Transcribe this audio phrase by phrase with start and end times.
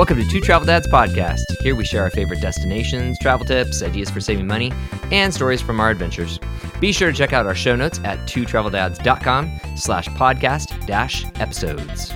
[0.00, 1.42] Welcome to Two Travel Dads Podcast.
[1.60, 4.72] Here we share our favorite destinations, travel tips, ideas for saving money,
[5.12, 6.40] and stories from our adventures.
[6.80, 12.14] Be sure to check out our show notes at twotraveldads.com slash podcast dash episodes.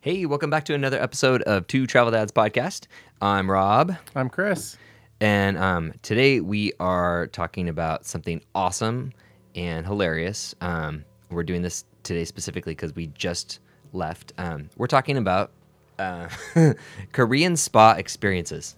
[0.00, 2.86] Hey, welcome back to another episode of Two Travel Dads Podcast.
[3.20, 3.94] I'm Rob.
[4.16, 4.78] I'm Chris.
[5.20, 9.12] And um, today we are talking about something awesome
[9.54, 10.54] and hilarious.
[10.62, 13.60] Um, we're doing this today specifically because we just
[13.94, 14.32] left.
[14.38, 15.50] Um, we're talking about
[15.98, 16.28] uh,
[17.12, 18.76] Korean spa experiences.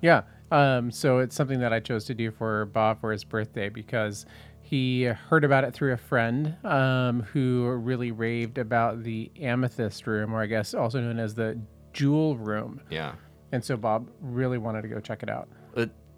[0.00, 0.22] Yeah.
[0.50, 4.26] Um, so it's something that I chose to do for Bob for his birthday because
[4.62, 10.32] he heard about it through a friend um, who really raved about the amethyst room,
[10.32, 11.58] or I guess also known as the
[11.92, 12.80] jewel room.
[12.90, 13.14] Yeah.
[13.52, 15.48] And so Bob really wanted to go check it out.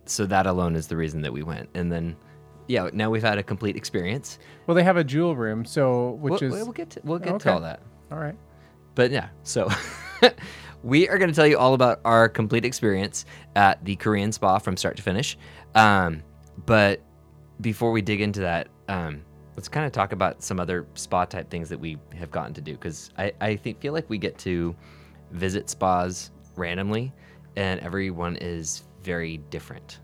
[0.05, 1.69] So that alone is the reason that we went.
[1.75, 2.17] And then,
[2.69, 4.39] yeah, now we've had a complete experience.
[4.67, 7.35] Well, they have a jewel room, so which we'll, is we'll get to, we'll get
[7.35, 7.45] Okay.
[7.45, 7.81] to all that.
[8.11, 8.37] all right.
[8.95, 9.69] But yeah, so
[10.83, 13.25] we are going to tell you all about our complete experience
[13.57, 15.39] at the Korean spa from start to finish.
[15.75, 16.23] Um,
[16.67, 17.01] but
[17.61, 19.23] before we dig into that, um,
[19.57, 22.61] let's kind of talk about some other spa type things that we have gotten to
[22.61, 24.75] do because I, I think feel like we get to
[25.31, 27.13] visit spas randomly,
[27.57, 30.01] and everyone is very different.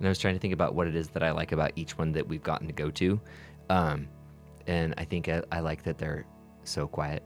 [0.00, 1.96] And I was trying to think about what it is that I like about each
[1.96, 3.20] one that we've gotten to go to.
[3.68, 4.08] Um,
[4.66, 6.26] and I think I, I like that they're
[6.64, 7.22] so quiet.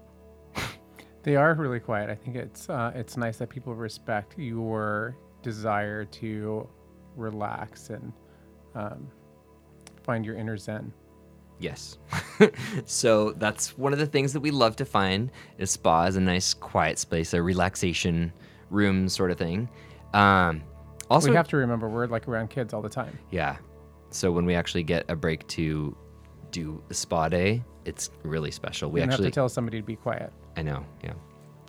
[1.25, 2.11] They are really quiet.
[2.11, 6.69] I think it's uh, it's nice that people respect your desire to
[7.17, 8.13] relax and
[8.75, 9.09] um,
[10.03, 10.93] find your inner zen.
[11.59, 11.97] Yes.
[12.85, 16.21] so that's one of the things that we love to find is spa is a
[16.21, 18.31] nice quiet space, a relaxation
[18.69, 19.71] room sort of thing.
[20.13, 20.63] Um,
[21.11, 23.19] also, we have to remember we're like around kids all the time.
[23.31, 23.57] yeah.
[24.11, 25.97] So when we actually get a break to
[26.53, 28.91] do a spa day, it's really special.
[28.91, 30.33] We We actually, have to tell somebody to be quiet.
[30.57, 31.15] I know, yeah.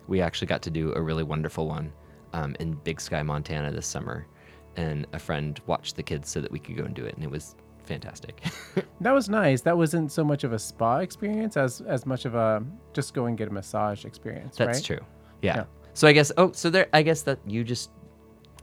[0.08, 1.92] We actually got to do a really wonderful one
[2.33, 4.27] um, in Big Sky, Montana this summer,
[4.76, 7.23] and a friend watched the kids so that we could go and do it, and
[7.23, 7.55] it was
[7.86, 8.43] fantastic.
[9.02, 9.61] That was nice.
[9.61, 13.26] That wasn't so much of a spa experience as as much of a just go
[13.26, 14.55] and get a massage experience.
[14.58, 14.86] That's right?
[14.86, 15.05] true.
[15.42, 15.55] Yeah.
[15.58, 15.64] Yeah.
[15.93, 17.92] So I guess oh, so there I guess that you just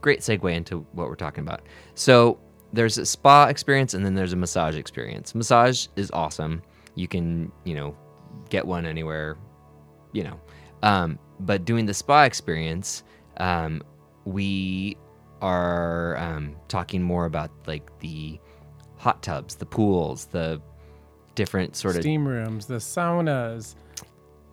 [0.03, 1.61] great segue into what we're talking about.
[1.95, 2.37] So
[2.73, 5.33] there's a spa experience and then there's a massage experience.
[5.33, 6.61] Massage is awesome.
[6.93, 7.97] You can, you know,
[8.49, 9.37] get one anywhere,
[10.11, 10.39] you know.
[10.83, 13.03] Um, but doing the spa experience,
[13.37, 13.81] um,
[14.25, 14.97] we
[15.41, 18.39] are um, talking more about like the
[18.97, 20.61] hot tubs, the pools, the
[21.35, 23.75] different sort of Steam rooms, the saunas.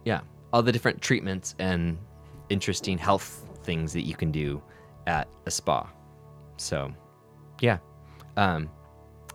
[0.05, 0.21] yeah,
[0.53, 1.99] all the different treatments and
[2.49, 4.63] interesting health things that you can do
[5.07, 5.89] at a spa.
[6.57, 6.93] So,
[7.61, 7.79] yeah.
[8.37, 8.69] Um,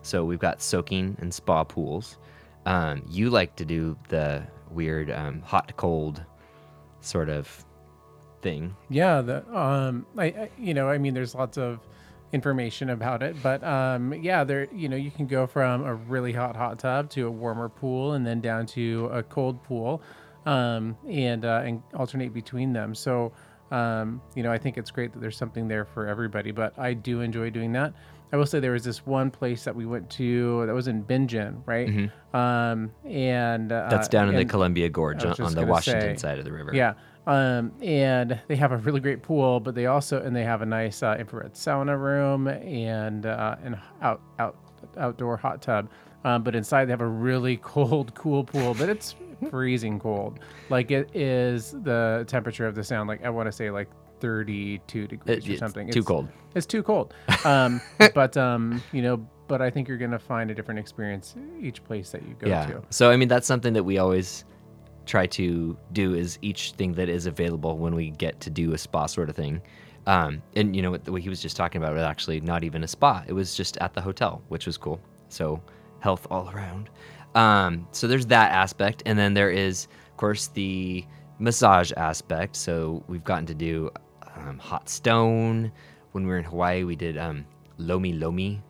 [0.01, 2.17] so we've got soaking and spa pools.
[2.65, 6.23] Um, you like to do the weird um, hot cold
[7.01, 7.65] sort of
[8.41, 8.75] thing.
[8.89, 11.79] Yeah, the um, I, I you know, I mean, there's lots of
[12.31, 16.33] information about it, but um, yeah, there, you know, you can go from a really
[16.33, 20.01] hot hot tub to a warmer pool, and then down to a cold pool,
[20.45, 22.93] um, and uh, and alternate between them.
[22.93, 23.31] So,
[23.71, 26.51] um, you know, I think it's great that there's something there for everybody.
[26.51, 27.93] But I do enjoy doing that.
[28.33, 31.01] I will say there was this one place that we went to that was in
[31.03, 31.87] Bingen, right?
[32.33, 33.89] Um, and uh, Mm-hmm.
[33.89, 36.45] That's down in the Columbia Gorge on, was just on the Washington say, side of
[36.45, 36.71] the river.
[36.73, 36.95] Yeah.
[37.27, 40.65] Um, and they have a really great pool, but they also and they have a
[40.65, 44.55] nice uh, infrared sauna room and uh, and out out
[44.97, 45.89] outdoor hot tub.
[46.23, 49.15] Um, but inside they have a really cold, cool pool, but it's
[49.49, 50.39] freezing cold.
[50.69, 53.07] Like it is the temperature of the sound.
[53.07, 55.87] Like I want to say like 32 degrees It- or something.
[55.87, 56.27] it's too cold.
[56.55, 57.13] It's too cold.
[57.45, 57.79] Um,
[58.15, 62.09] but um, you know, but I think you're gonna find a different experience each place
[62.11, 62.65] that you go yeah.
[62.65, 62.81] to.
[62.89, 64.45] So I mean that's something that we always
[65.05, 68.77] try to do is each thing that is available when we get to do a
[68.79, 69.61] spa sort of thing.
[70.07, 72.83] Um, and you know what, what he was just talking about was actually not even
[72.83, 74.99] a spa; it was just at the hotel, which was cool.
[75.29, 75.61] So
[75.99, 76.89] health all around.
[77.35, 81.05] Um, so there's that aspect, and then there is, of course, the
[81.37, 82.55] massage aspect.
[82.55, 83.91] So we've gotten to do
[84.35, 85.71] um, hot stone.
[86.13, 87.45] When we were in Hawaii, we did um,
[87.77, 88.61] lomi lomi.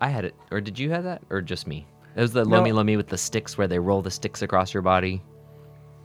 [0.00, 1.86] I had it, or did you have that, or just me?
[2.16, 2.56] It was the No.
[2.56, 5.22] lomi lomi with the sticks where they roll the sticks across your body.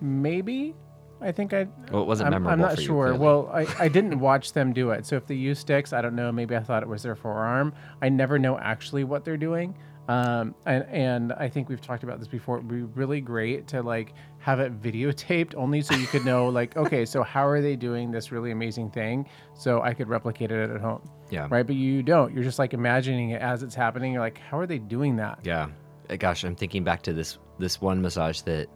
[0.02, 0.76] Maybe.
[1.22, 1.68] I think I.
[1.92, 3.04] Well, it wasn't I'm, memorable I'm not you, sure.
[3.06, 3.20] clearly.
[3.20, 5.06] well, I, I didn't watch them do it.
[5.06, 6.32] So if they use sticks, I don't know.
[6.34, 7.74] Maybe I thought it was their forearm.
[8.02, 9.74] I never know actually what they're doing.
[10.08, 12.58] Um, and, and I think we've talked about this before.
[12.58, 16.76] It'd be really great to like have it videotaped only so you could know like,
[16.76, 19.28] okay, so how are they doing this really amazing thing?
[19.54, 21.10] So I could replicate it at home.
[21.30, 21.48] Yeah.
[21.50, 21.66] Right.
[21.66, 22.34] But you don't.
[22.34, 24.14] You're just like imagining it as it's happening.
[24.14, 25.40] You're like, how are they doing that?
[25.44, 25.70] Yeah.
[26.10, 28.68] Uh, Gosh, I'm thinking back to this this one massage that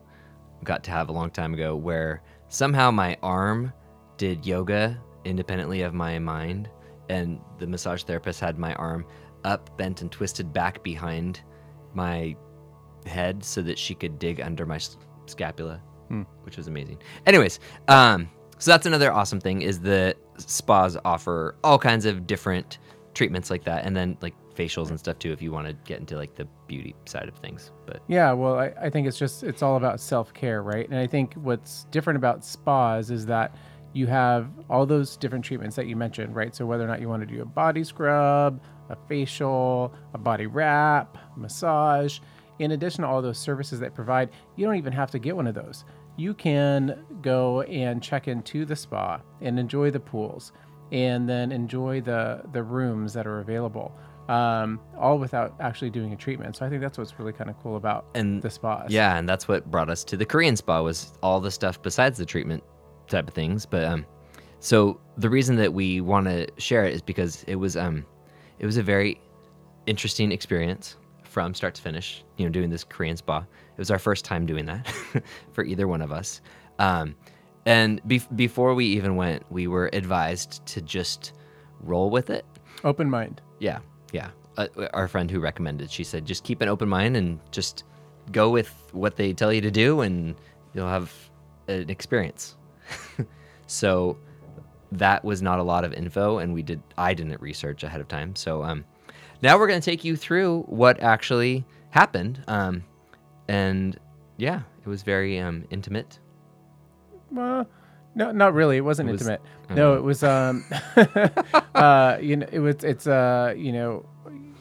[0.64, 3.74] got to have a long time ago where somehow my arm
[4.18, 6.70] did yoga independently of my mind,
[7.10, 9.06] and the massage therapist had my arm
[9.48, 11.42] up, bent, and twisted back behind
[11.94, 12.36] my
[13.06, 15.82] head so that she could dig under my s- scapula,
[16.44, 16.98] which was amazing.
[17.26, 18.30] Anyways, um,
[18.60, 22.80] so that's another awesome thing is that spas offer all kinds of different
[23.14, 26.00] treatments like that, and then like facials and stuff too if you want to get
[26.00, 27.72] into like the beauty side of things.
[27.86, 30.88] But Yeah, well, I, I think it's just it's all about self care, right?
[30.90, 33.56] And I think what's different about spas is that
[33.94, 36.56] you have all those different treatments that you mentioned, right?
[36.56, 40.46] So whether or not you want to do a body scrub, a facial, a body
[40.48, 42.20] wrap, massage,
[42.60, 45.48] in addition to all those services that provide, you don't even have to get one
[45.48, 45.86] of those.
[46.16, 50.52] You can go and check into the spa and enjoy the pools
[50.92, 53.92] and then enjoy the the rooms that are available
[54.30, 56.56] um, all without actually doing a treatment.
[56.56, 58.90] So I think that's what's really kind of cool about And- the spas.
[58.90, 62.18] yeah, and that's what brought us to the Korean spa was all the stuff besides
[62.18, 62.64] the treatment
[63.08, 63.66] type of things.
[63.66, 64.06] But um,
[64.60, 68.06] so the reason that we want to share it is because it was um,
[68.60, 69.20] it was a very
[69.86, 72.24] interesting experience from start to finish.
[72.38, 73.40] You know, doing this Korean spa.
[73.40, 74.88] It was our first time doing that
[75.54, 76.42] for either one of us.
[76.80, 77.16] Um,
[77.66, 81.34] and bef before we even went, we were advised to just
[81.82, 82.46] roll with it.
[82.84, 83.42] Open mind.
[83.60, 83.80] Yeah,
[84.12, 84.30] yeah.
[84.58, 87.84] Uh, our friend who recommended, she said, just keep an open mind and just
[88.32, 90.36] go with what they tell you to do, and
[90.74, 91.14] you'll have
[91.68, 92.56] an experience.
[93.68, 94.18] so
[94.92, 96.82] that was not a lot of info, and we did.
[96.98, 98.36] I didn't research ahead of time.
[98.36, 98.86] So um,
[99.42, 102.44] now we're going to take you through what actually happened.
[102.48, 102.84] Um,
[103.48, 103.98] and
[104.38, 106.20] yeah, it was very um, intimate.
[107.32, 107.68] Well,
[108.16, 108.78] no, not really.
[108.78, 109.42] It wasn't It was- intimate.
[109.70, 110.24] No, it was.
[110.24, 110.64] Um,
[111.76, 112.84] uh, you know, it was.
[112.84, 114.06] It's uh, you know,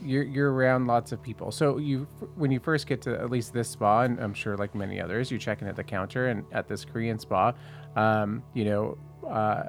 [0.03, 1.53] you're you're around lots of people.
[1.53, 4.75] So you, when you first get to at least this spa, and I'm sure like
[4.75, 7.53] many others, you check in at the counter, and at this Korean spa,
[7.95, 8.99] um, you know,
[9.29, 9.65] uh,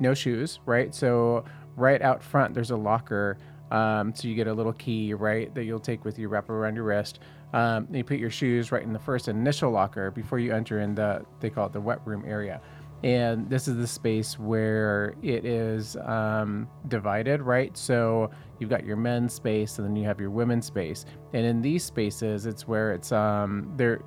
[0.00, 0.94] no shoes, right?
[0.94, 1.44] So
[1.76, 3.38] right out front, there's a locker.
[3.70, 6.76] Um, so you get a little key, right, that you'll take with you, wrap around
[6.76, 7.20] your wrist.
[7.52, 10.94] Um, you put your shoes right in the first initial locker before you enter in
[10.94, 12.60] the they call it the wet room area.
[13.04, 17.76] And this is the space where it is um, divided, right?
[17.76, 21.04] So you've got your men's space and then you have your women's space.
[21.32, 24.00] And in these spaces, it's where it's um, they're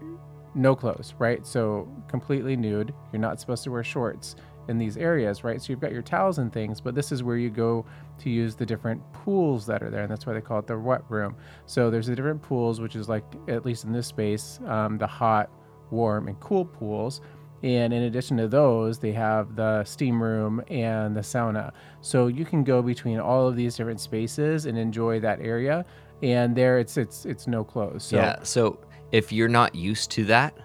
[0.56, 1.46] no clothes, right?
[1.48, 2.94] So completely nude.
[3.14, 4.36] You're not supposed to wear shorts
[4.68, 5.62] in these areas, right?
[5.62, 7.86] So you've got your towels and things, but this is where you go
[8.20, 10.78] to use the different pools that are there, and that's why they call it the
[10.78, 11.36] wet room.
[11.66, 15.08] So there's the different pools, which is like at least in this space, um, the
[15.08, 15.50] hot,
[15.90, 17.22] warm, and cool pools.
[17.64, 21.72] And in addition to those, they have the steam room and the sauna.
[22.02, 25.86] So you can go between all of these different spaces and enjoy that area.
[26.24, 28.04] And there, it's it's it's no clothes.
[28.04, 28.42] So yeah.
[28.44, 28.80] So
[29.12, 30.58] if you're not used to that,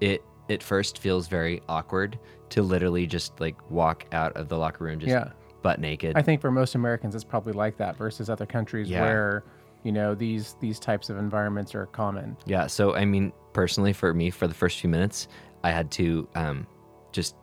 [0.00, 2.18] it at first feels very awkward
[2.52, 5.30] to literally just like walk out of the locker room just Yeah.
[5.62, 6.16] butt naked.
[6.16, 9.02] I think for most Americans, it's probably like that versus other countries Yeah.
[9.02, 9.44] where,
[9.84, 12.36] you know, these these types of environments are common.
[12.46, 12.66] yeah.
[12.66, 15.28] So I mean, personally, for me, for the first few minutes,
[15.64, 16.66] I had to um,
[17.12, 17.36] just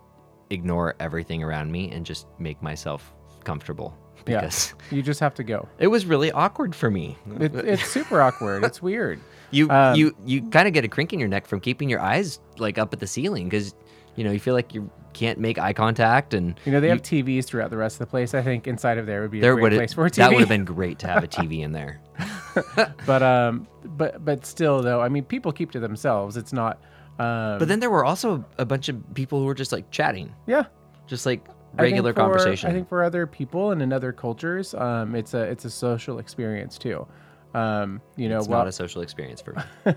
[0.49, 3.13] ignore everything around me and just make myself
[3.43, 3.95] comfortable
[4.27, 4.41] Yeah.
[4.41, 5.67] because You just have to go.
[5.79, 7.17] it was really awkward for me.
[7.39, 8.63] It, it's super awkward.
[8.63, 9.19] It's weird.
[9.51, 11.99] You Um, you you kind of get a crink in your neck from keeping your
[11.99, 13.73] eyes like up at the ceiling because
[14.15, 17.01] you know you feel like you can't make eye contact and You know, they have
[17.01, 18.33] TVs throughout the rest of the place.
[18.33, 20.15] I think inside of there would be a there great place for a TV.
[20.15, 21.99] that would have been great to have a TV in there.
[23.05, 26.37] but um, but but still though, I mean, people keep to themselves.
[26.37, 26.81] It's not.
[27.19, 30.33] Um, But then there were also a bunch of people who were just like chatting,
[30.47, 30.63] yeah,
[31.05, 31.45] just like
[31.77, 32.69] I regular for- conversation.
[32.69, 36.19] I think for other people and in other cultures, um, it's a it's a social
[36.19, 37.05] experience too.
[37.53, 39.93] Um, you know, it's while- not a social experience for me.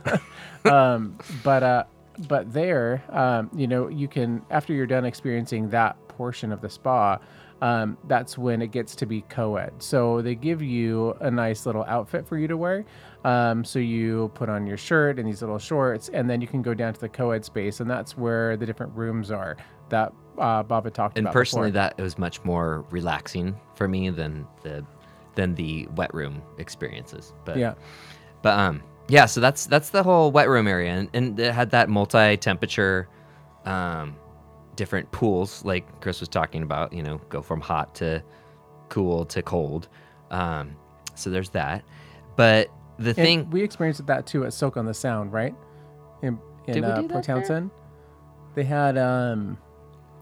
[0.70, 1.84] um, but uh,
[2.28, 6.68] but there, um, you know, you can after you're done experiencing that portion of the
[6.68, 7.18] spa,
[7.62, 9.72] um, that's when it gets to be co-ed.
[9.78, 12.84] So they give you a nice little outfit for you to wear.
[13.24, 16.60] Um, so you put on your shirt and these little shorts, and then you can
[16.60, 19.56] go down to the co-ed space, and that's where the different rooms are
[19.90, 21.30] that uh, Baba talked and about.
[21.30, 21.90] And personally, before.
[21.96, 24.84] that was much more relaxing for me than the
[25.34, 27.32] than the wet room experiences.
[27.44, 27.74] But yeah,
[28.42, 29.26] But um, yeah.
[29.26, 33.08] So that's that's the whole wet room area, and, and it had that multi-temperature,
[33.64, 34.16] um,
[34.76, 36.92] different pools like Chris was talking about.
[36.92, 38.22] You know, go from hot to
[38.88, 39.88] cool to cold.
[40.30, 40.76] Um,
[41.14, 41.84] so there's that.
[42.36, 42.68] But
[42.98, 45.54] the And thing, we experienced that too at Soak on the Sound, right?
[46.22, 47.36] In in Did we uh, do Port that there?
[47.36, 47.70] Townsend,
[48.54, 49.58] they had um.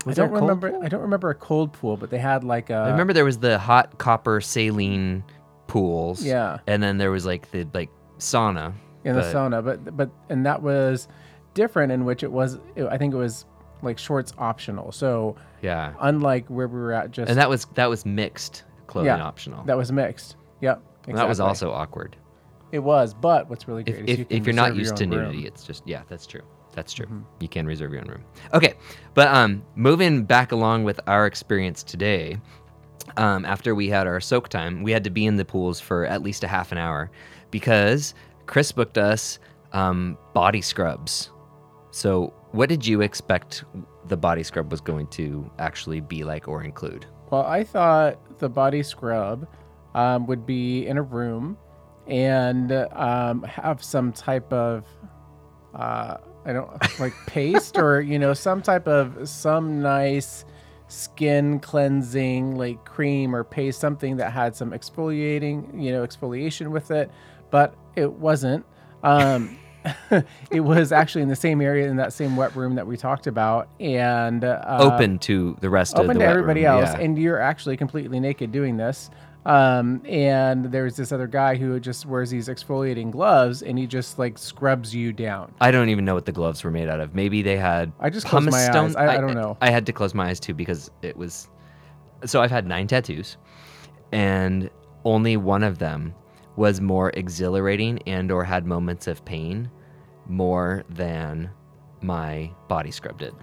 [0.06, 0.70] Was I don't remember.
[0.70, 0.82] pool?
[0.82, 2.75] I don't remember a cold pool, but they had like a.
[2.75, 5.22] I remember there was the hot copper saline
[5.66, 6.25] pools.
[6.25, 7.90] Yeah, And then there was like the like
[8.21, 8.73] sauna.
[9.05, 11.09] in the but- sauna, but but and that was
[11.55, 12.59] different in which it was.
[12.77, 13.45] It, I think it was
[13.83, 14.93] like shorts optional.
[14.93, 15.95] So Yeah.
[16.00, 19.65] unlike where we were at, just And that was that was mixed clothing Yeah, optional.
[19.65, 20.37] that was mixed.
[20.61, 20.83] Yep.
[21.09, 22.17] And that was also awkward.
[22.73, 24.97] It was, but what's really If, great is if, you can if you're not used
[24.99, 25.23] to own room.
[25.25, 26.43] nudity, it's just yeah, that's true.
[26.75, 27.07] That's true.
[27.07, 27.23] Mhm.
[27.41, 28.23] You can reserve your own room.
[28.55, 28.75] Okay,
[29.15, 32.39] but um, moving back along with our experience today,
[33.17, 36.05] um, after we had our soak time, we had to be in the pools for
[36.07, 37.11] at least a half an hour
[37.50, 38.14] because
[38.47, 39.38] Chris booked us
[39.73, 41.30] um, body scrubs.
[41.90, 43.64] So, what did you expect
[44.07, 47.07] the body scrub was going to actually be like or include?
[47.30, 49.47] Well, I thought the body scrub
[49.95, 51.57] um, would be in a room
[52.07, 54.85] and um, have some type of
[55.75, 60.45] uh, I don't like paste or you know some type of some nice
[60.88, 66.90] skin cleansing like cream or paste something that had some exfoliating you know exfoliation with
[66.90, 67.11] it,
[67.50, 68.64] but it wasn't.
[69.02, 69.59] Um,
[70.50, 73.26] it was actually in the same area in that same wet room that we talked
[73.26, 76.90] about and uh, Open to the rest of the open the to everybody room, else,
[76.95, 77.00] yeah.
[77.00, 79.11] and you're actually completely naked doing this.
[79.47, 84.19] Um, and there's this other guy who just wears these exfoliating gloves, and he just
[84.19, 85.54] like scrubs you down.
[85.62, 87.14] I don't even know what the gloves were made out of.
[87.14, 87.90] Maybe they had.
[88.00, 88.97] I just closed my eyes.
[88.97, 89.57] I- I don't know.
[89.62, 91.49] I had to close my eyes too because it was.
[92.26, 93.38] So I've had nine tattoos,
[94.12, 94.69] and
[95.07, 96.14] only one of them
[96.57, 99.71] was more exhilarating and or had moments of pain
[100.26, 101.50] more than
[102.02, 103.35] my body scrub did.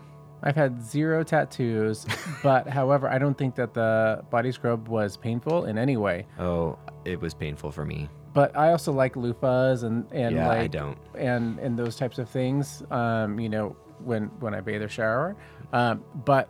[0.43, 2.05] I've had zero tattoos,
[2.43, 6.27] but however, I don't think that the body scrub was painful in any way.
[6.39, 8.09] Oh, it was painful for me.
[8.33, 10.97] But I also like loofahs and and yeah, like I don't.
[11.17, 12.83] and and those types of things.
[12.91, 15.35] Um, you know, when when I bathe or shower.
[15.73, 16.49] Um, but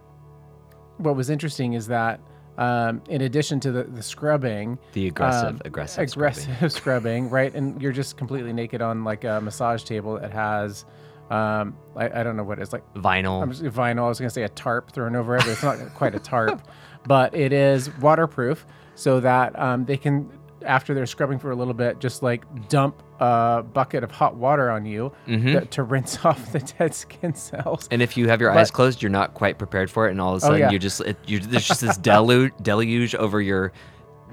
[0.98, 2.20] what was interesting is that
[2.58, 6.44] um, in addition to the, the scrubbing, The aggressive, um, aggressive, scrubbing.
[6.44, 7.54] aggressive scrubbing, right?
[7.54, 10.86] And you're just completely naked on like a massage table that has,
[11.30, 12.84] um, I, I don't know what it's like.
[12.94, 13.42] vinyl.
[13.44, 14.06] I'm just vinyl.
[14.06, 16.62] I was gonna say a tarp thrown over it, but it's not quite a tarp,
[17.06, 20.30] but it is waterproof so that um, they can,
[20.66, 24.70] after they're scrubbing for a little bit, just like dump a bucket of hot water
[24.72, 25.54] on you Mhm.
[25.54, 27.88] that- to rinse off the dead skin cells.
[27.92, 30.22] And if you have your But- eyes closed, you're not quite prepared for it, and
[30.22, 30.70] all of a Oh, sudden yeah.
[30.72, 33.72] you just it, you, there's just this deluge deluge over your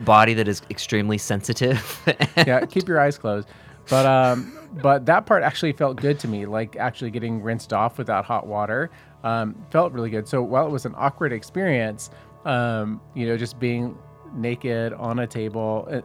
[0.00, 2.00] body that is extremely sensitive.
[2.36, 3.48] yeah, keep your eyes closed.
[3.90, 4.52] But um,
[4.82, 8.46] but that part actually felt good to me, like actually getting rinsed off without hot
[8.46, 8.90] water,
[9.24, 10.26] um, felt really good.
[10.26, 12.10] So while it was an awkward experience,
[12.46, 13.96] um, you know, just being
[14.34, 16.00] naked on a table uh,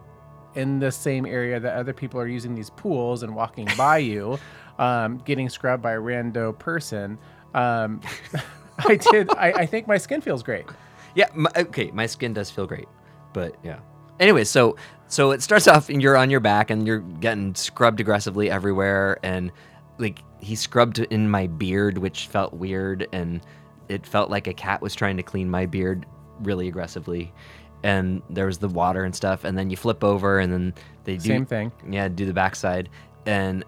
[0.55, 4.37] in the same area that other people are using these pools and walking by you,
[4.77, 7.17] um, getting scrubbed by a rando person,
[7.53, 8.01] um,
[8.87, 9.29] I did.
[9.31, 10.65] I, I think my skin feels great.
[11.15, 12.87] yeah, my, okay, my skin does feel great,
[13.33, 13.79] but yeah.
[14.19, 14.75] Anyway, so
[15.07, 19.17] so it starts off and you're on your back and you're getting scrubbed aggressively everywhere,
[19.23, 19.51] and
[19.97, 23.41] like he scrubbed in my beard, which felt weird, and
[23.89, 26.05] it felt like a cat was trying to clean my beard
[26.41, 27.33] really aggressively.
[27.83, 30.73] And there was the water and stuff, and then you flip over, and then
[31.05, 31.71] they do Same thing.
[31.89, 32.89] yeah, do the backside,
[33.25, 33.63] and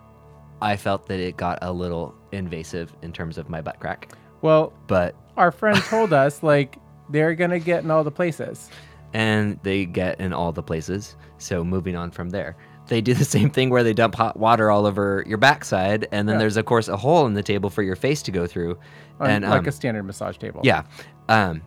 [0.61, 4.11] I felt that it got a little invasive in terms of my butt crack.
[4.41, 6.77] Well, But our friend told us like
[7.09, 8.69] they're gonna get in all the places.
[9.13, 11.15] and they get in all the places.
[11.37, 12.55] So moving on from there,
[12.87, 16.27] they do the same thing where they dump hot water all over your backside, and
[16.27, 16.39] then Yeah.
[16.39, 18.77] there's of course a hole in the table for your face to go through.
[19.19, 20.61] and like um, a standard massage table.
[20.63, 20.83] yeah,
[21.29, 21.61] um,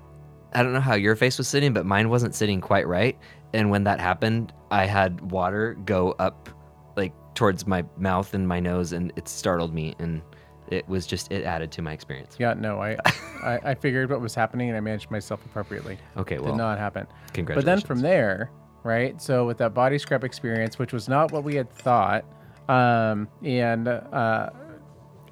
[0.54, 3.18] I don't know how your face was sitting, but mine wasn't sitting quite right.
[3.52, 6.48] And when that happened, I had water go up
[6.96, 10.22] like towards my mouth and my nose, and it startled me, and
[10.68, 12.36] it was just it added to my experience.
[12.38, 12.96] Yeah, no, I,
[13.42, 15.98] I, I figured what was happening and I managed myself appropriately.
[16.16, 17.06] Okay, well, Did not happen.
[17.32, 17.64] congratulations.
[17.64, 18.50] But then from there,
[18.82, 19.20] right?
[19.20, 22.24] So with that body scrub experience, which was not what we had thought,
[22.68, 24.50] um, and uh,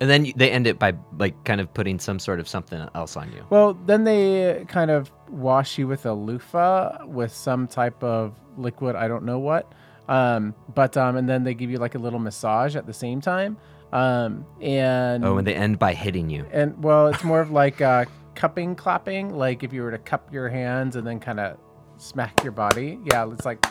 [0.02, 3.16] and then they end it by like kind of putting some sort of something else
[3.16, 3.46] on you.
[3.50, 8.96] well, then they kind of wash you with a loofah with some type of liquid.
[8.96, 9.72] I don't know what.
[10.08, 13.20] Um, but um, and then they give you like a little massage at the same
[13.20, 13.56] time.
[13.92, 16.46] Um, and Oh, and they end by hitting you.
[16.50, 19.32] And well, it's more of like uh, cupping, clapping.
[19.32, 21.58] Like if you were to cup your hands and then kind of
[21.96, 22.98] smack your body.
[23.04, 23.64] Yeah, it's like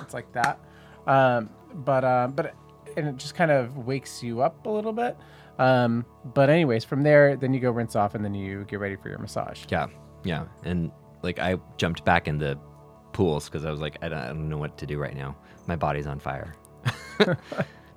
[0.00, 0.58] it's like that.
[1.06, 2.54] Um, but uh, but
[2.96, 5.18] and it just kind of wakes you up a little bit.
[5.58, 8.96] Um, but anyways, from there, then you go rinse off and then you get ready
[8.96, 9.64] for your massage.
[9.68, 9.86] Yeah,
[10.24, 10.46] yeah.
[10.64, 10.90] And
[11.22, 12.58] like I jumped back in the
[13.12, 15.36] pools because I was like, I don't, I don't know what to do right now.
[15.66, 16.54] My body's on fire.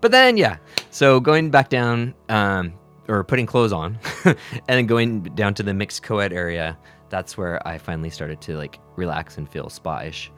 [0.02, 0.58] but then, yeah.
[0.92, 2.74] So going back down, um,
[3.08, 4.38] or putting clothes on, and
[4.68, 6.78] then going down to the mixed co-ed area.
[7.10, 10.32] That's where I finally started to like relax and feel spa-ish.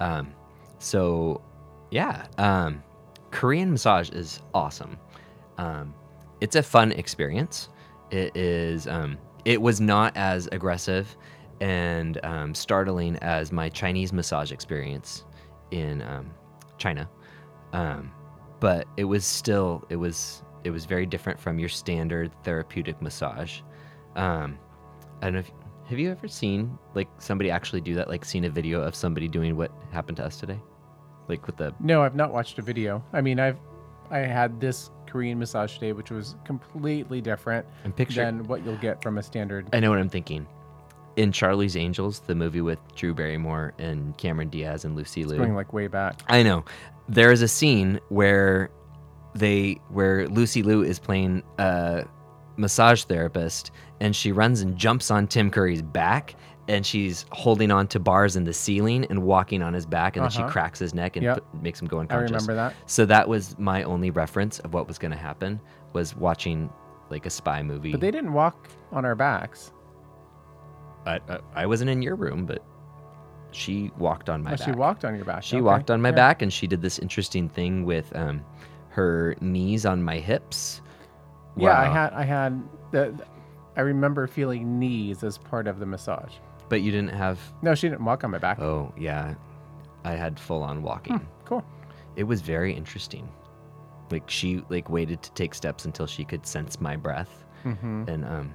[0.00, 0.32] Um,
[0.78, 1.42] so,
[1.90, 2.26] yeah.
[2.38, 2.82] Um,
[3.30, 4.98] Korean massage is awesome.
[5.58, 5.94] Um,
[6.44, 7.70] it's a fun experience.
[8.10, 8.86] It is.
[8.86, 11.16] Um, it was not as aggressive
[11.62, 15.24] and um, startling as my Chinese massage experience
[15.70, 16.30] in um,
[16.76, 17.08] China,
[17.72, 18.12] um,
[18.60, 19.86] but it was still.
[19.88, 20.42] It was.
[20.64, 23.60] It was very different from your standard therapeutic massage.
[24.14, 24.58] Um,
[25.22, 25.50] I don't know if
[25.88, 28.08] have you ever seen like somebody actually do that?
[28.08, 30.60] Like seen a video of somebody doing what happened to us today,
[31.26, 33.02] like with the No, I've not watched a video.
[33.14, 33.58] I mean, I've
[34.10, 38.24] I had this Korean massage today, which was completely different and picture.
[38.24, 39.68] than what you'll get from a standard.
[39.72, 40.44] I know what I'm thinking.
[41.14, 45.38] In Charlie's Angels, the movie with Drew Barrymore and Cameron Diaz and Lucy Liu.
[45.38, 46.20] Going like way back.
[46.26, 46.64] I know.
[47.08, 48.70] There is a scene where
[49.36, 52.06] they where Lucy Liu is playing a
[52.56, 56.34] massage therapist and she runs and jumps on Tim Curry's back
[56.68, 60.24] and she's holding on to bars in the ceiling and walking on his back and
[60.24, 60.46] then Uh-huh.
[60.48, 61.34] she cracks his neck and Yep.
[61.52, 62.30] put- makes him go unconscious.
[62.30, 62.74] I remember that.
[62.86, 65.60] So that was my only reference of what was going to happen
[65.92, 66.70] was watching
[67.10, 67.92] like a spy movie.
[67.92, 69.72] But they didn't walk on our backs.
[71.06, 72.64] I, I, I wasn't in your room, but
[73.50, 74.64] she walked on my Oh, back.
[74.64, 75.42] she walked on your back.
[75.42, 75.62] She Okay.
[75.62, 76.14] walked on my Yeah.
[76.14, 78.40] back and she did this interesting thing with um,
[78.88, 80.80] her knees on my hips.
[81.56, 83.14] Yeah, I had I had the
[83.76, 86.32] I remember feeling knees as part of the massage.
[86.68, 87.38] But you didn't have.
[87.62, 88.58] No, she didn't walk on my back.
[88.60, 89.34] Oh yeah,
[90.04, 91.18] I had full on walking.
[91.18, 91.64] Hmm, cool.
[92.16, 93.28] It was very interesting.
[94.10, 98.24] Like she like waited to take steps until she could sense my breath, hmm and
[98.24, 98.54] um,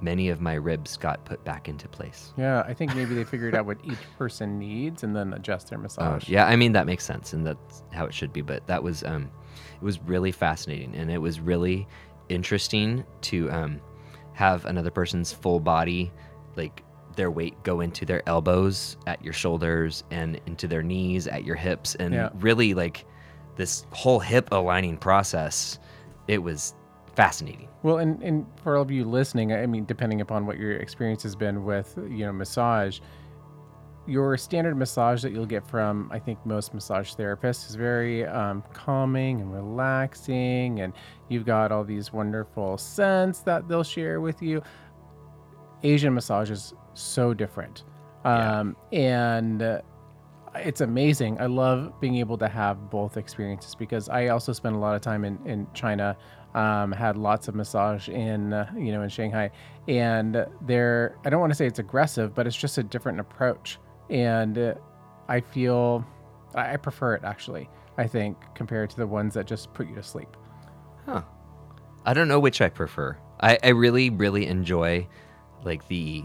[0.00, 2.32] many of my ribs got put back into place.
[2.36, 5.78] Yeah, I think maybe they figured out what each person needs and then adjust their
[5.78, 6.28] Oh, massage.
[6.28, 8.40] yeah, I mean that makes sense, and that's how it should be.
[8.42, 9.30] But that was um,
[9.74, 11.86] it was really fascinating, and it was really
[12.28, 13.80] interesting to um,
[14.32, 16.10] have another person's full body,
[16.56, 16.82] like
[17.16, 21.56] their weight, go into their elbows, at your shoulders, and into their knees, at your
[21.56, 22.30] hips, and Yeah.
[22.34, 23.04] really like
[23.56, 25.78] this whole hip aligning process.
[26.28, 26.74] It was
[27.14, 27.68] fascinating.
[27.82, 31.22] Well, and, and for all of you listening, I mean, depending upon what your experience
[31.24, 33.00] has been with, you know, massage,
[34.06, 38.62] your standard massage that you'll get from, I think, most massage therapists is very um,
[38.72, 40.80] calming and relaxing.
[40.80, 40.92] And
[41.28, 44.62] you've got all these wonderful scents that they'll share with you.
[45.82, 47.84] Asian massage is so different.
[48.24, 48.60] Yeah.
[48.60, 49.80] Um, and uh,
[50.56, 51.40] it's amazing.
[51.40, 55.00] I love being able to have both experiences because I also spent a lot of
[55.00, 56.16] time in, in China,
[56.54, 59.50] um, had lots of massage in, uh, you know, in Shanghai.
[59.88, 63.78] And there, I don't want to say it's aggressive, but it's just a different approach.
[64.10, 64.74] And uh,
[65.28, 66.04] I feel,
[66.54, 69.94] I I prefer it actually, I think, compared to the ones that just put you
[69.94, 70.36] to sleep.
[71.06, 71.22] Huh.
[72.04, 73.16] I don't know which I prefer.
[73.40, 75.06] I, I really, really enjoy
[75.64, 76.24] like the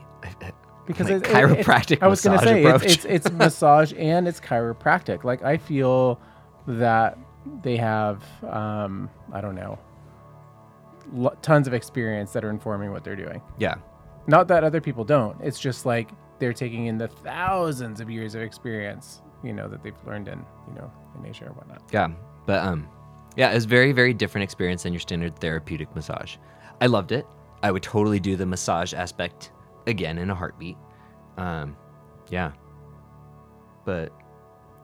[0.85, 4.27] because like it- it- it- chiropractic I was gonna say it's, it's it's massage and
[4.27, 5.23] it's chiropractic.
[5.23, 6.19] Like I feel
[6.67, 7.17] that
[7.63, 9.77] they have um, I don't know
[11.13, 13.41] lo- tons of experience that are informing what they're doing.
[13.59, 13.75] yeah.
[14.27, 15.39] Not that other people don't.
[15.39, 16.09] It's just like
[16.39, 20.39] they're taking in the thousands of years of experience, you know, that they've learned in
[20.67, 21.83] you know in Asia or whatnot.
[21.93, 22.07] Yeah,
[22.47, 22.87] but um,
[23.35, 26.37] yeah, it was very, very different experience than your standard therapeutic massage.
[26.81, 27.27] I loved it.
[27.61, 29.51] I would totally do the massage aspect
[29.87, 30.77] again in a heartbeat.
[31.37, 31.75] Um,
[32.29, 32.51] yeah,
[33.85, 34.11] but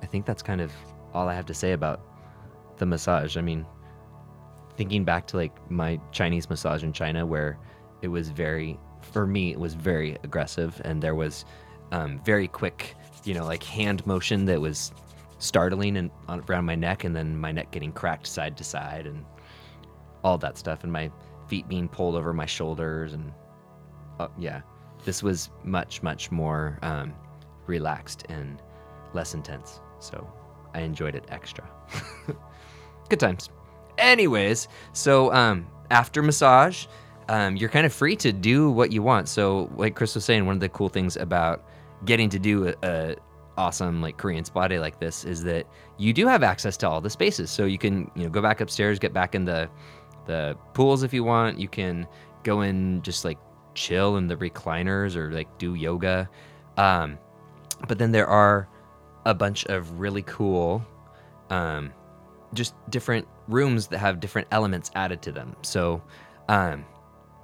[0.01, 0.71] I think that's kind of
[1.13, 2.01] all I have to say about
[2.77, 3.37] the massage.
[3.37, 3.65] I mean,
[4.77, 7.57] thinking back to like my Chinese massage in China, where
[8.01, 11.45] it was very, for me, it was very aggressive, and there was
[11.91, 14.91] um, very quick, you know, like hand motion that was
[15.39, 19.25] startling and around my neck, and then my neck getting cracked side to side, and
[20.23, 21.11] all that stuff, and my
[21.47, 23.31] feet being pulled over my shoulders, and
[24.19, 24.61] uh, yeah,
[25.05, 27.13] this was much, much more um,
[27.67, 28.61] relaxed and
[29.13, 29.79] less intense.
[29.99, 30.27] So
[30.73, 31.67] I enjoyed it extra.
[33.09, 33.49] Good times.
[33.97, 36.85] Anyways, so um, after massage,
[37.29, 39.27] um, you're kind of free to do what you want.
[39.27, 41.63] So, like Chris was saying, one of the cool things about
[42.05, 43.15] getting to do a, a
[43.57, 47.01] awesome like Korean spa day like this is that you do have access to all
[47.01, 47.51] the spaces.
[47.51, 49.69] So you can you know go back upstairs, get back in the
[50.25, 51.59] the pools if you want.
[51.59, 52.07] You can
[52.43, 53.37] go in just like
[53.73, 56.29] chill in the recliners or like do yoga.
[56.77, 57.17] Um,
[57.87, 58.67] but then there are
[59.25, 60.85] a bunch of really cool
[61.49, 61.91] um,
[62.53, 65.55] just different rooms that have different elements added to them.
[65.63, 66.01] So,
[66.47, 66.85] um,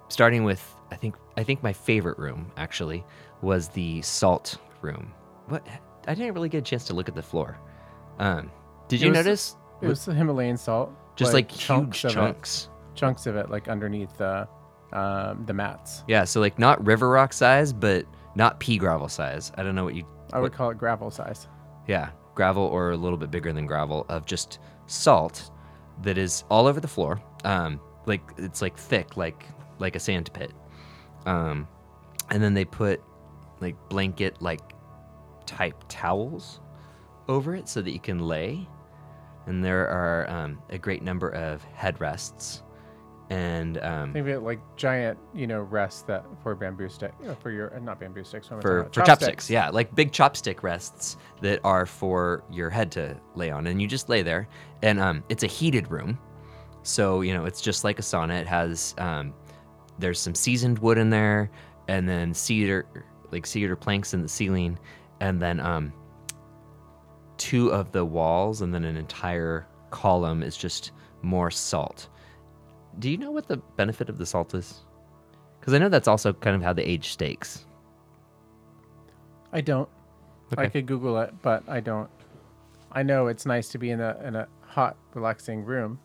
[0.10, 3.04] starting with I think I think my favorite room actually
[3.42, 5.12] was the salt room.
[5.48, 5.66] What
[6.08, 7.58] I didn't really get a chance to look at the floor.
[8.20, 8.50] Um,
[8.88, 9.56] did It you was- notice?
[9.82, 12.70] It was the Himalayan salt, just like, chunks huge of chunks.
[12.96, 14.48] it, chunks of it, like underneath the
[14.94, 16.04] um, the mats.
[16.08, 19.52] Yeah, so like not river rock size, but not pea gravel size.
[19.58, 20.06] I don't know what you.
[20.34, 21.48] I would what- call it gravel size.
[21.88, 25.52] Yeah, gravel or a little bit bigger than gravel of just salt
[26.04, 27.22] that is all over the floor.
[27.44, 29.44] Um, like it's like thick, like
[29.80, 30.52] like a sand pit.
[31.26, 31.68] Um,
[32.30, 33.02] and then they put
[33.60, 34.62] like blanket like
[35.46, 36.60] type towels
[37.28, 38.68] over it so that you can lay.
[39.46, 42.62] And there are um, a great number of headrests
[43.30, 47.36] and um, Think of it like giant, you know, rests that for bamboo stick, uh,
[47.36, 48.50] for your uh, not bamboo sticks.
[48.50, 49.06] what am I for, for about?
[49.06, 49.50] chopsticks.
[49.50, 53.88] Yeah, like big chopstick rests that are for your head to lay on, and you
[53.88, 54.48] just lay there.
[54.82, 56.18] And um, it's a heated room,
[56.84, 58.40] so you know it's just like a sauna.
[58.40, 59.34] It has um,
[60.00, 61.52] there's some seasoned wood in there,
[61.90, 62.86] and then cedar
[63.32, 64.80] like cedar planks in the ceiling,
[65.20, 65.92] and then um,
[67.38, 72.08] two of the walls, and then an entire column is just more salt.
[73.00, 74.82] Do you know what the benefit of the salt is?
[75.60, 77.66] Because I know that's also kind of how they age steaks.
[79.52, 79.90] I don't.
[80.58, 82.10] I could Google it, but I don't.
[82.92, 86.00] I know it's nice to be in a in a hot, relaxing room.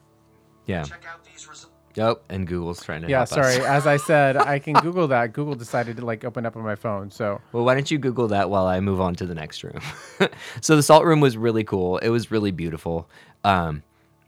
[0.66, 0.82] Yeah.
[0.84, 1.68] Check out these results.
[1.98, 3.56] Oh, and Google's trying to Yeah, help sorry.
[3.56, 3.64] us.
[3.66, 5.34] As I said, I can Google that.
[5.34, 8.28] Google decided to like open up on my phone, so Well, why don't you Google
[8.28, 9.78] that while I move on to the next room?
[10.62, 11.98] so the salt room was really cool.
[11.98, 13.10] It was really beautiful.
[13.44, 13.82] Um,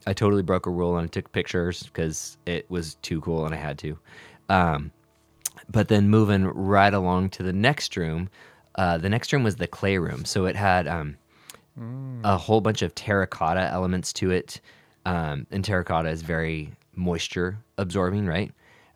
[0.06, 3.54] I totally broke a rule and I took pictures because it was too cool and
[3.54, 3.98] I had to.
[4.48, 4.90] Um,
[5.70, 8.28] but then moving right along to the next room,
[8.74, 10.24] uh, the next room was the clay room.
[10.24, 11.16] So it had um,
[12.24, 14.60] a whole bunch of terracotta elements to it.
[15.06, 18.52] Um, and terracotta is very moisture absorbing, right?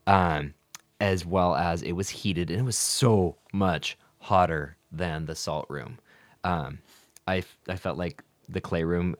[0.06, 0.54] Um,
[1.00, 5.66] as well as it was heated and it was so much hotter than the salt
[5.68, 5.98] room.
[6.44, 6.78] Um,
[7.26, 9.14] I, f- I felt like the clay room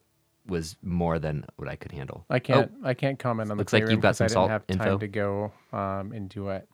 [0.48, 2.24] was more than what I could handle.
[2.30, 3.62] I can't I can't comment on the Oh.
[3.62, 4.98] looks like you've got I some didn't salt have time info.
[4.98, 6.68] to go um, into it.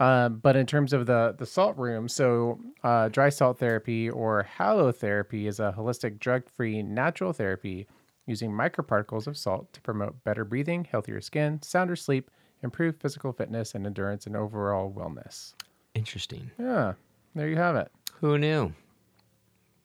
[0.00, 4.46] Um, but in terms of the the salt room, so uh, dry salt therapy or
[4.58, 7.86] halotherapy is a holistic drug-free natural therapy
[8.26, 12.30] using microparticles of salt to promote better breathing, healthier skin, sounder sleep,
[12.62, 15.52] improve physical fitness and endurance, and overall wellness.
[15.94, 16.50] Interesting.
[16.58, 16.94] Yeah,
[17.34, 17.90] there you have it.
[18.20, 18.72] Who knew?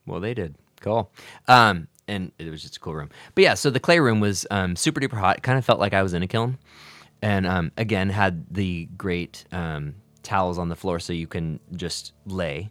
[0.06, 0.56] Well, they did.
[0.82, 1.12] Cool.
[1.48, 3.10] Um, and it was just a cool room.
[3.34, 5.42] But yeah, so the clay room was um, super duper hot.
[5.44, 6.58] Kind of felt like I was in a kiln.
[7.22, 12.14] And um, again, had the great um, towels on the floor so you can just
[12.26, 12.70] lay.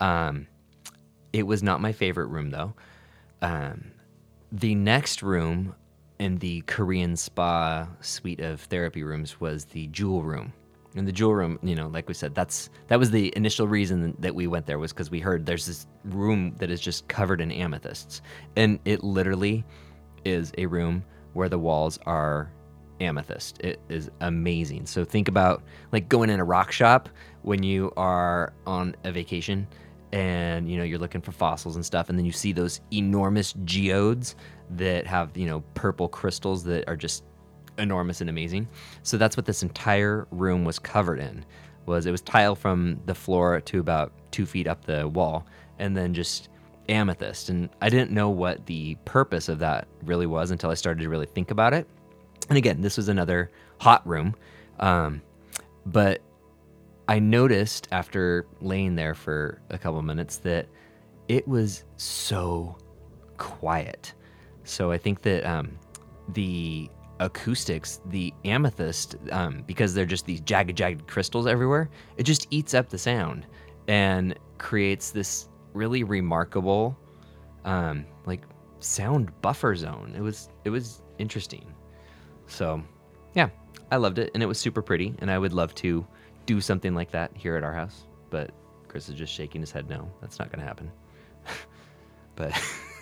[0.00, 0.46] Um,
[1.32, 2.74] it was not my favorite room though.
[3.42, 3.92] Um,
[4.52, 5.74] the next room
[6.18, 10.52] in the Korean spa suite of therapy rooms was the jewel room.
[10.96, 14.16] And the jewel room, you know, like we said, that's that was the initial reason
[14.18, 17.40] that we went there was because we heard there's this room that is just covered
[17.40, 18.22] in amethysts,
[18.56, 19.64] and it literally
[20.24, 21.04] is a room
[21.34, 22.50] where the walls are
[23.00, 23.60] amethyst.
[23.60, 24.86] It is amazing.
[24.86, 27.08] So think about like going in a rock shop
[27.42, 29.66] when you are on a vacation
[30.12, 33.54] and you know you're looking for fossils and stuff and then you see those enormous
[33.64, 34.36] geodes
[34.70, 37.24] that have, you know, purple crystals that are just
[37.78, 38.68] enormous and amazing.
[39.02, 41.44] So that's what this entire room was covered in.
[41.86, 45.46] Was it was tile from the floor to about 2 feet up the wall
[45.78, 46.48] and then just
[46.88, 51.02] amethyst and I didn't know what the purpose of that really was until I started
[51.02, 51.86] to really think about it.
[52.48, 54.34] And again, this was another hot room.
[54.78, 55.22] Um,
[55.84, 56.20] but
[57.08, 60.66] I noticed after laying there for a couple minutes that
[61.28, 62.76] it was so
[63.36, 64.12] quiet.
[64.64, 65.78] So I think that um,
[66.28, 72.46] the acoustics, the amethyst, um, because they're just these jagged, jagged crystals everywhere, it just
[72.50, 73.46] eats up the sound
[73.88, 76.96] and creates this really remarkable,
[77.64, 78.42] um, like
[78.80, 80.14] sound buffer zone.
[80.16, 81.64] It was it was interesting.
[82.46, 82.82] So,
[83.34, 83.48] yeah,
[83.90, 85.14] I loved it, and it was super pretty.
[85.18, 86.06] And I would love to
[86.46, 88.06] do something like that here at our house.
[88.30, 88.50] But
[88.88, 89.88] Chris is just shaking his head.
[89.88, 90.90] No, that's not going to happen.
[92.36, 92.52] but,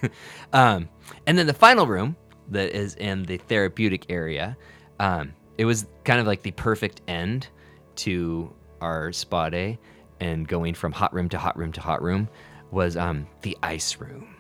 [0.53, 0.89] um,
[1.27, 2.17] and then the final room
[2.51, 4.57] that is in the therapeutic area,
[5.01, 7.49] um, it was kind of like the perfect end
[7.97, 9.79] to our spa day,
[10.21, 12.29] and going from hot room to hot room to hot room
[12.71, 14.35] was um, the ice room.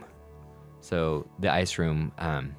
[0.80, 2.54] So the ice room, um,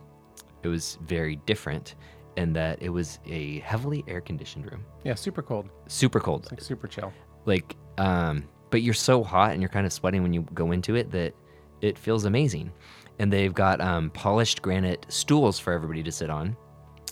[0.64, 1.96] it was very different
[2.38, 6.60] in that it was a heavily air conditioned room, Yeah, super cold, super cold, like
[6.62, 7.14] super chill.
[7.46, 10.96] like um, but you're so hot and you're kind of sweating when you go into
[10.96, 11.34] it that
[11.82, 12.72] it feels amazing.
[13.20, 16.56] And they've got um, polished granite stools for everybody to sit on.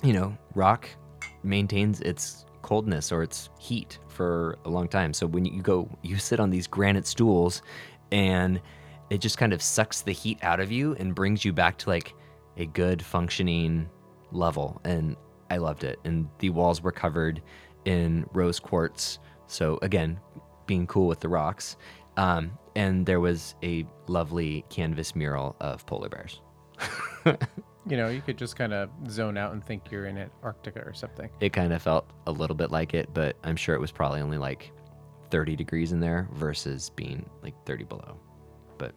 [0.03, 0.89] You know, rock
[1.43, 5.13] maintains its coldness or its heat for a long time.
[5.13, 7.61] So when you go, you sit on these granite stools
[8.11, 8.59] and
[9.09, 11.89] it just kind of sucks the heat out of you and brings you back to
[11.89, 12.13] like
[12.57, 13.89] a good functioning
[14.31, 14.81] level.
[14.83, 15.15] And
[15.49, 15.99] I loved it.
[16.03, 17.41] And the walls were covered
[17.85, 19.19] in rose quartz.
[19.47, 20.19] So again,
[20.65, 21.77] being cool with the rocks.
[22.17, 26.41] Um, and there was a lovely canvas mural of polar bears.
[27.85, 30.93] You know, you could just kind of zone out and think you're in Antarctica or
[30.93, 31.29] something.
[31.41, 34.21] It kind of felt a little bit like it, but I'm sure it was probably
[34.21, 34.71] only like
[35.31, 38.17] 30 degrees in there versus being like 30 below.
[38.77, 38.93] But,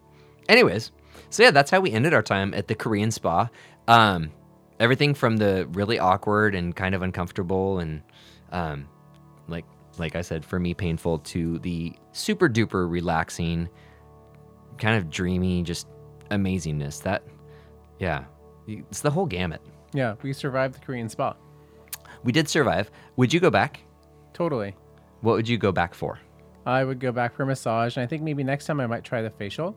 [0.49, 0.93] anyways,
[1.31, 3.49] so yeah, that's how we ended our time at the Korean spa.
[3.89, 4.31] Um,
[4.79, 8.03] everything from the really awkward and kind of uncomfortable and
[8.53, 8.89] um,
[9.49, 9.65] like
[9.99, 13.69] like I said, for me painful to the super duper relaxing,
[14.79, 15.89] kind of dreamy, just
[16.31, 17.03] amazingness.
[17.03, 17.23] That,
[17.99, 18.25] yeah,
[18.67, 19.61] it's the whole gamut.
[19.93, 21.37] Yeah, we survived the Korean spa.
[22.25, 22.91] We did survive.
[23.17, 23.81] Would you go back?
[24.33, 24.75] Totally.
[25.21, 26.19] What would you go back for?
[26.67, 29.05] I would go back for a massage, and I think maybe next time I might
[29.05, 29.77] try the facial,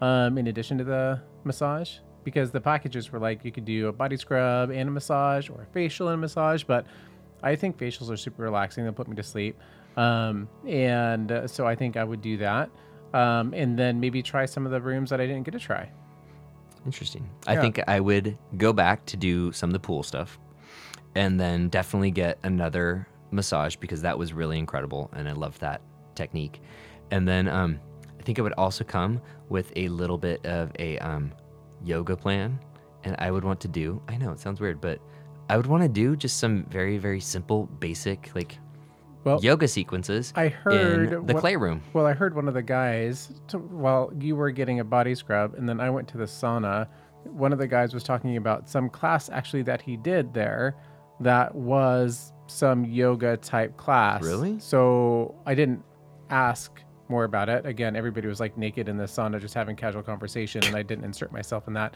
[0.00, 3.92] um, in addition to the massage, because the packages were like you could do a
[3.92, 6.64] body scrub and a massage, or a facial and a massage.
[6.64, 6.86] But
[7.42, 9.58] I think facials are super relaxing; they'll put me to sleep,
[9.96, 12.70] um, and uh, so I think I would do that,
[13.14, 15.90] um, and then maybe try some of the rooms that I didn't get to try.
[16.84, 17.28] Interesting.
[17.46, 17.60] I Yeah.
[17.60, 20.38] think I would go back to do some of the pool stuff
[21.14, 25.80] and then definitely get another massage because that was really incredible and I loved that
[26.16, 26.60] technique.
[27.12, 27.78] And then um,
[28.18, 31.32] I think it would also come with a little bit of a um,
[31.84, 32.58] yoga plan.
[33.04, 35.00] And I would want to do, I know it sounds weird, but
[35.52, 38.58] I would want to do just some very, very simple, basic, like
[39.24, 41.82] Well, yoga sequences I heard in the what- clay room.
[41.92, 45.52] Well, I heard one of the guys, to, while you were getting a body scrub,
[45.56, 46.86] and then I went to the sauna.
[47.24, 50.74] One of the guys was talking about some class actually that he did there
[51.20, 54.22] that was some yoga type class.
[54.22, 54.58] Really?
[54.58, 55.82] So I didn't
[56.30, 57.66] ask more about it.
[57.66, 61.04] Again, everybody was like naked in the sauna just having casual conversation, and I didn't
[61.04, 61.94] insert myself in that.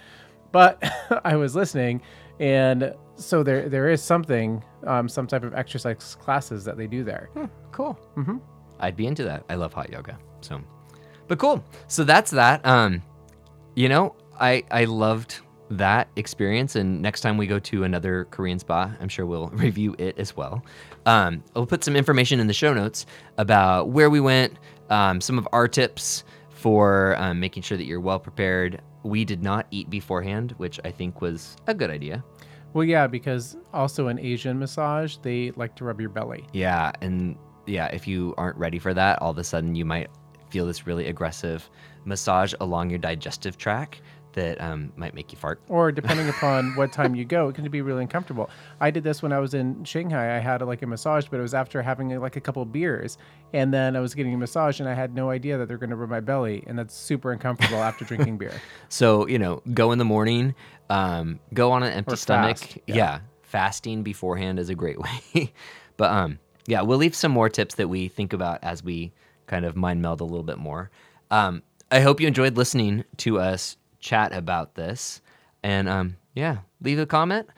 [0.53, 0.83] But
[1.25, 2.03] I was listening,
[2.41, 7.03] and so there there is something, um, some type of exercise classes that they do
[7.05, 7.31] there.
[7.73, 7.99] Cool.
[8.17, 8.39] Mm-hmm.
[8.81, 9.45] I'd be into that.
[9.49, 10.19] I love hot yoga.
[10.41, 10.61] So,
[11.29, 11.65] but cool.
[11.89, 12.65] So that's that.
[12.67, 13.03] Um,
[13.75, 18.59] you know, I I loved that experience, and next time we go to another Korean
[18.59, 20.63] spa, I'm sure we'll review it as well.
[21.07, 23.07] Um, I'll put some information in the show notes
[23.39, 24.55] about where we went,
[24.91, 26.25] um, some of our tips
[26.67, 28.83] for um, making sure that you're well prepared.
[29.05, 32.25] We did not eat beforehand, which I think was a good idea.
[32.73, 36.45] Well, yeah, because also an Asian massage, they like to rub your belly.
[36.53, 40.11] Yeah, and yeah, if you aren't ready for that, all of a sudden you might
[40.51, 41.71] feel this really aggressive
[42.05, 44.03] massage along your digestive tract
[44.37, 45.61] that um, might make you fart.
[45.69, 48.49] Or depending upon what time you go, it can be really uncomfortable.
[48.81, 50.37] I did this when I was in Shanghai.
[50.37, 53.19] I had like a massage, but it was after having like a couple beers,
[53.53, 55.91] and then I was getting a massage, and I had no idea that they're going
[55.91, 58.53] to rub my belly, and that's super uncomfortable after drinking beer.
[58.89, 60.55] So you know, go in the morning,
[60.91, 62.59] um, go on an empty Or stomach.
[62.59, 62.95] fast, yeah.
[62.95, 63.19] yeah.
[63.43, 64.99] fasting beforehand is a great
[65.35, 65.53] way.
[65.97, 69.13] but um, yeah, we'll leave some more tips that we think about as we
[69.47, 70.91] kind of mind meld a little bit more.
[71.31, 75.21] Um, I hope you enjoyed listening to us chat about this,
[75.63, 77.49] and um, yeah, leave a comment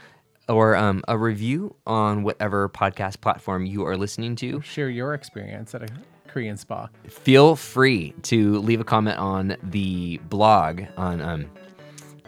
[0.49, 4.61] or um, a review on whatever podcast platform you are listening to.
[4.63, 5.89] Share your experience at a
[6.27, 6.89] Korean spa.
[7.09, 11.51] Feel free to leave a comment on the blog on um,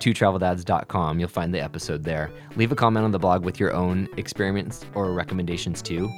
[0.00, 1.18] twotraveldads.com.
[1.20, 2.30] You'll find the episode there.
[2.56, 6.10] Leave a comment on the blog with your own experiments or recommendations too,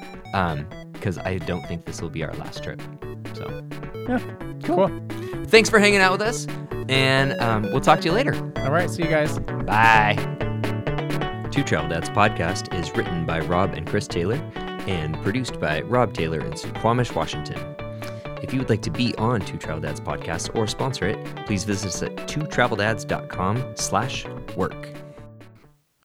[0.92, 2.80] because I don't think this will be our last trip.
[3.34, 3.62] So
[4.08, 4.18] Yeah,
[4.64, 4.90] cool.
[5.46, 6.46] thanks for hanging out with us,
[6.88, 8.34] and um, we'll talk to you later.
[8.58, 9.38] All right, see you guys.
[9.66, 10.14] Bye.
[11.50, 14.36] Two Travel Dads podcast is written by Rob and Chris Taylor
[14.86, 17.58] and produced by Rob Taylor in Suquamish, Washington.
[18.42, 21.64] If you would like to be on Two Travel Dads podcast or sponsor it, please
[21.64, 24.26] visit us at twotraveldads.com slash
[24.56, 25.01] work.